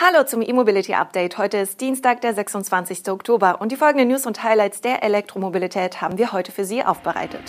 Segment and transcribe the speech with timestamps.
[0.00, 1.38] Hallo zum E-Mobility Update.
[1.38, 3.08] Heute ist Dienstag, der 26.
[3.08, 7.40] Oktober und die folgenden News und Highlights der Elektromobilität haben wir heute für Sie aufbereitet.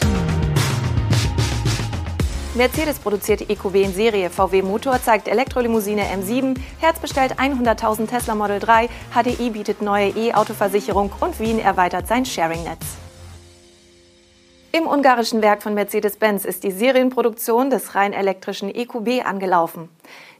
[2.55, 8.59] Mercedes produziert EQB in Serie, VW Motor zeigt Elektrolimousine M7, Herz bestellt 100.000 Tesla Model
[8.59, 13.08] 3, HDI bietet neue E-Autoversicherung und Wien erweitert sein Sharing-Netz.
[14.71, 19.89] Im ungarischen Werk von Mercedes-Benz ist die Serienproduktion des rein elektrischen EQB angelaufen.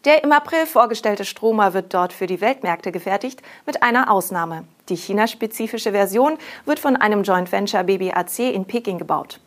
[0.05, 4.65] Der im April vorgestellte Stromer wird dort für die Weltmärkte gefertigt, mit einer Ausnahme.
[4.87, 9.39] Die chinaspezifische Version wird von einem Joint Venture BBAC in Peking gebaut.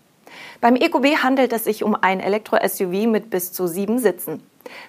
[0.60, 4.42] Beim EQB handelt es sich um ein Elektro-SUV mit bis zu sieben Sitzen.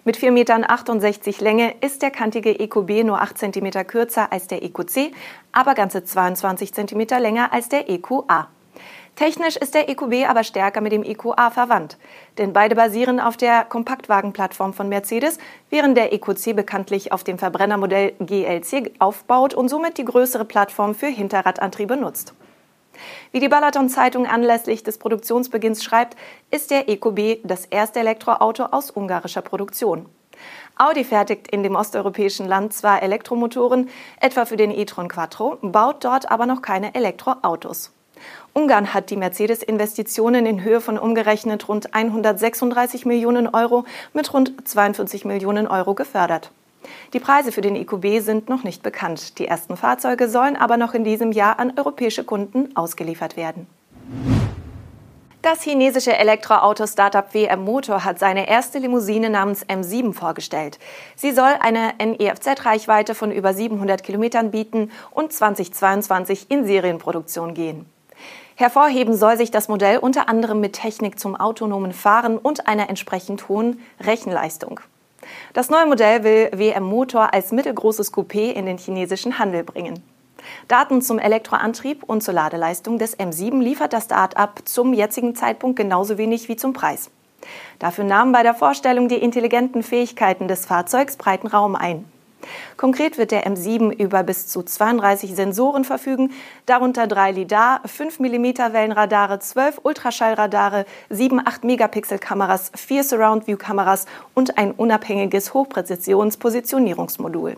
[0.05, 0.65] Mit 4,68 Metern
[1.39, 5.13] Länge ist der kantige EQB nur 8 cm kürzer als der EQC,
[5.51, 8.48] aber ganze 22 cm länger als der EQA.
[9.16, 11.98] Technisch ist der EQB aber stärker mit dem EQA verwandt,
[12.40, 15.38] denn beide basieren auf der Kompaktwagenplattform von Mercedes,
[15.70, 21.07] während der EQC bekanntlich auf dem Verbrennermodell GLC aufbaut und somit die größere Plattform für
[21.07, 22.34] Hinterradantriebe nutzt.
[23.32, 26.18] Wie die Balaton-Zeitung anlässlich des Produktionsbeginns schreibt,
[26.49, 30.07] ist der EQB das erste Elektroauto aus ungarischer Produktion.
[30.76, 36.32] Audi fertigt in dem osteuropäischen Land zwar Elektromotoren, etwa für den e-tron Quattro, baut dort
[36.32, 37.93] aber noch keine Elektroautos.
[38.54, 45.26] Ungarn hat die Mercedes-Investitionen in Höhe von umgerechnet rund 136 Millionen Euro mit rund 42
[45.26, 46.52] Millionen Euro gefördert.
[47.13, 49.40] Die Preise für den EQB sind noch nicht bekannt.
[49.40, 53.68] Die ersten Fahrzeuge sollen aber noch in diesem Jahr an europäische Kunden ausgeliefert werden.
[55.43, 60.80] Das chinesische Elektroauto-Startup WM Motor hat seine erste Limousine namens M7 vorgestellt.
[61.18, 67.85] Sie soll eine NEFZ-Reichweite von über 700 Kilometern bieten und 2022 in Serienproduktion gehen.
[68.56, 73.50] Hervorheben soll sich das Modell unter anderem mit Technik zum autonomen Fahren und einer entsprechend
[73.50, 74.80] hohen Rechenleistung.
[75.53, 80.03] Das neue Modell will WM Motor als mittelgroßes Coupé in den chinesischen Handel bringen.
[80.68, 86.18] Daten zum Elektroantrieb und zur Ladeleistung des M7 liefert das Start-up zum jetzigen Zeitpunkt genauso
[86.18, 87.09] wenig wie zum Preis.
[87.80, 92.06] Dafür nahmen bei der Vorstellung die intelligenten Fähigkeiten des Fahrzeugs breiten Raum ein.
[92.78, 96.31] Konkret wird der M7 über bis zu 32 Sensoren verfügen,
[96.66, 103.58] darunter drei LIDAR, 5 mm Wellenradare, 12 Ultraschallradare, 7 8 Megapixel Kameras, vier Surround View
[103.58, 107.58] Kameras und ein unabhängiges Hochpräzisionspositionierungsmodul.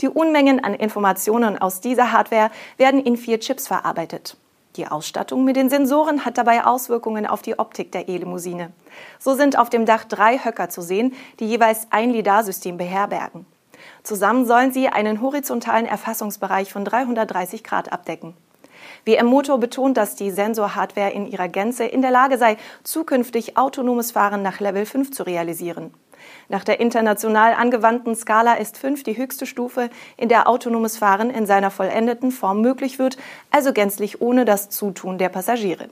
[0.00, 4.36] Die Unmengen an Informationen aus dieser Hardware werden in vier Chips verarbeitet.
[4.76, 8.70] Die Ausstattung mit den Sensoren hat dabei Auswirkungen auf die Optik der E-Limousine.
[9.18, 13.46] So sind auf dem Dach drei Höcker zu sehen, die jeweils ein LiDAR-System beherbergen.
[14.02, 18.34] Zusammen sollen sie einen horizontalen Erfassungsbereich von 330 Grad abdecken.
[19.04, 24.12] WM Motor betont, dass die Sensorhardware in ihrer Gänze in der Lage sei, zukünftig autonomes
[24.12, 25.92] Fahren nach Level 5 zu realisieren.
[26.48, 31.46] Nach der international angewandten Skala ist 5 die höchste Stufe, in der autonomes Fahren in
[31.46, 33.16] seiner vollendeten Form möglich wird,
[33.50, 35.88] also gänzlich ohne das Zutun der Passagiere.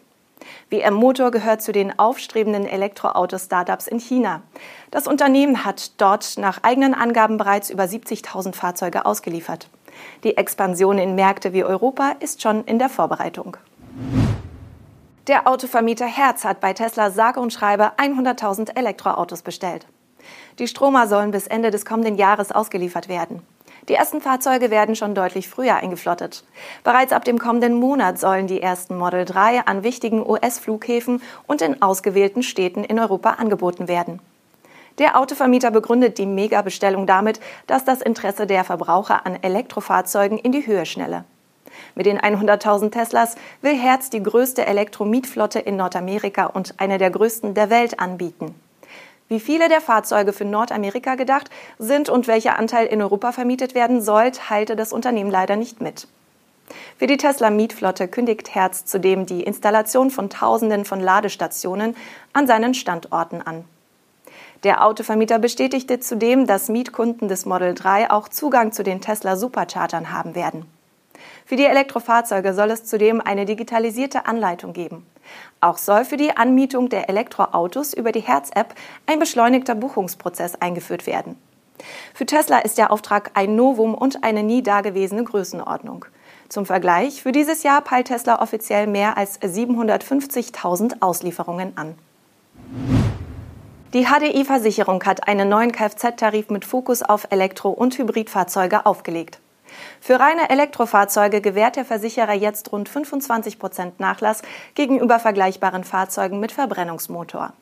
[0.70, 4.42] WM Motor gehört zu den aufstrebenden Elektroauto-Startups in China.
[4.91, 9.69] Das Unternehmen hat dort nach eigenen Angaben bereits über 70.000 Fahrzeuge ausgeliefert.
[10.25, 13.56] Die Expansion in Märkte wie Europa ist schon in der Vorbereitung.
[15.26, 19.87] Der Autovermieter Herz hat bei Tesla sage und schreibe 100.000 Elektroautos bestellt.
[20.58, 23.42] Die Stromer sollen bis Ende des kommenden Jahres ausgeliefert werden.
[23.88, 26.44] Die ersten Fahrzeuge werden schon deutlich früher eingeflottet.
[26.84, 31.81] Bereits ab dem kommenden Monat sollen die ersten Model 3 an wichtigen US-Flughäfen und in
[31.81, 34.21] ausgewählten Städten in Europa angeboten werden.
[34.99, 40.66] Der Autovermieter begründet die Mega-Bestellung damit, dass das Interesse der Verbraucher an Elektrofahrzeugen in die
[40.66, 41.25] Höhe schnelle.
[41.94, 47.55] Mit den 100.000 Teslas will Herz die größte Elektromietflotte in Nordamerika und eine der größten
[47.55, 48.55] der Welt anbieten.
[49.28, 54.00] Wie viele der Fahrzeuge für Nordamerika gedacht sind und welcher Anteil in Europa vermietet werden
[54.00, 56.08] soll, teilte das Unternehmen leider nicht mit.
[56.98, 61.94] Für die Tesla-Mietflotte kündigt Herz zudem die Installation von Tausenden von Ladestationen
[62.32, 63.64] an seinen Standorten an.
[64.64, 70.10] Der Autovermieter bestätigte zudem, dass Mietkunden des Model 3 auch Zugang zu den Tesla Superchargern
[70.10, 70.66] haben werden.
[71.44, 75.06] Für die Elektrofahrzeuge soll es zudem eine digitalisierte Anleitung geben.
[75.60, 78.75] Auch soll für die Anmietung der Elektroautos über die Herz-App
[79.06, 81.36] ein beschleunigter Buchungsprozess eingeführt werden.
[82.14, 86.04] Für Tesla ist der Auftrag ein Novum und eine nie dagewesene Größenordnung.
[86.48, 91.94] Zum Vergleich, für dieses Jahr peilt Tesla offiziell mehr als 750.000 Auslieferungen an.
[93.94, 99.40] Die HDI-Versicherung hat einen neuen Kfz-Tarif mit Fokus auf Elektro- und Hybridfahrzeuge aufgelegt.
[100.00, 104.43] Für reine Elektrofahrzeuge gewährt der Versicherer jetzt rund 25 Prozent Nachlass
[104.75, 107.53] gegenüber vergleichbaren Fahrzeugen mit Verbrennungsmotor.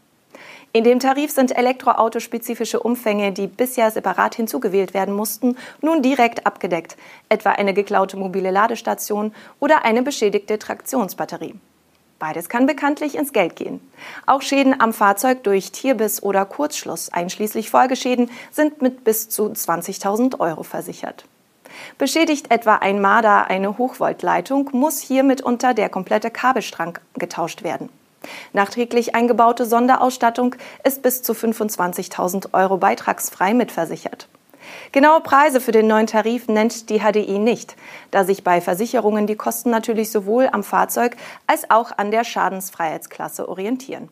[0.72, 6.96] In dem Tarif sind elektroautospezifische Umfänge, die bisher separat hinzugewählt werden mussten, nun direkt abgedeckt,
[7.28, 11.54] etwa eine geklaute mobile Ladestation oder eine beschädigte Traktionsbatterie.
[12.18, 13.80] Beides kann bekanntlich ins Geld gehen.
[14.24, 20.40] Auch Schäden am Fahrzeug durch Tierbiss oder Kurzschluss, einschließlich Folgeschäden, sind mit bis zu 20.000
[20.40, 21.26] Euro versichert.
[21.98, 27.88] Beschädigt etwa ein Marder eine Hochvoltleitung, muss hier mitunter der komplette Kabelstrang getauscht werden.
[28.52, 34.28] Nachträglich eingebaute Sonderausstattung ist bis zu 25.000 Euro beitragsfrei mitversichert.
[34.92, 37.76] Genaue Preise für den neuen Tarif nennt die HDI nicht,
[38.10, 43.48] da sich bei Versicherungen die Kosten natürlich sowohl am Fahrzeug als auch an der Schadensfreiheitsklasse
[43.48, 44.08] orientieren.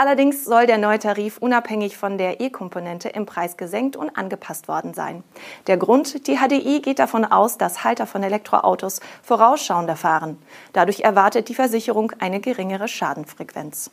[0.00, 4.94] Allerdings soll der neue Tarif unabhängig von der E-Komponente im Preis gesenkt und angepasst worden
[4.94, 5.24] sein.
[5.66, 10.40] Der Grund, die HDI geht davon aus, dass Halter von Elektroautos vorausschauender fahren.
[10.72, 13.90] Dadurch erwartet die Versicherung eine geringere Schadenfrequenz.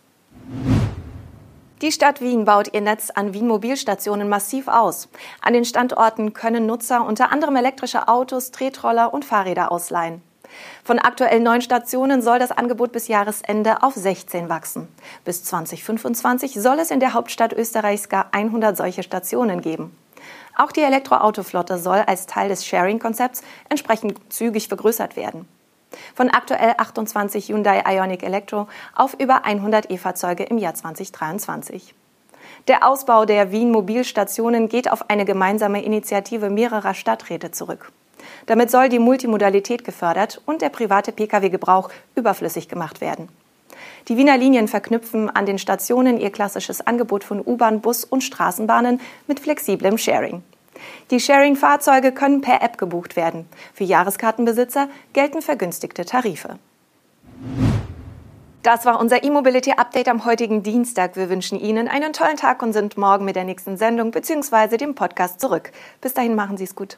[1.81, 5.09] Die Stadt Wien baut ihr Netz an Wien-Mobilstationen massiv aus.
[5.41, 10.21] An den Standorten können Nutzer unter anderem elektrische Autos, Tretroller und Fahrräder ausleihen.
[10.83, 14.87] Von aktuell neun Stationen soll das Angebot bis Jahresende auf 16 wachsen.
[15.23, 19.95] Bis 2025 soll es in der Hauptstadt Österreichs gar 100 solche Stationen geben.
[20.55, 25.47] Auch die Elektroautoflotte soll als Teil des Sharing-Konzepts entsprechend zügig vergrößert werden.
[26.13, 31.93] Von aktuell 28 Hyundai Ioniq Electro auf über 100 E-Fahrzeuge im Jahr 2023.
[32.67, 37.91] Der Ausbau der Wien-Mobilstationen geht auf eine gemeinsame Initiative mehrerer Stadträte zurück.
[38.45, 43.29] Damit soll die Multimodalität gefördert und der private Pkw-Gebrauch überflüssig gemacht werden.
[44.07, 49.01] Die Wiener Linien verknüpfen an den Stationen ihr klassisches Angebot von U-Bahn, Bus und Straßenbahnen
[49.27, 50.43] mit flexiblem Sharing.
[51.11, 53.47] Die Sharing-Fahrzeuge können per App gebucht werden.
[53.73, 56.59] Für Jahreskartenbesitzer gelten vergünstigte Tarife.
[58.61, 61.15] Das war unser E-Mobility-Update am heutigen Dienstag.
[61.15, 64.77] Wir wünschen Ihnen einen tollen Tag und sind morgen mit der nächsten Sendung bzw.
[64.77, 65.71] dem Podcast zurück.
[66.01, 66.97] Bis dahin machen Sie es gut.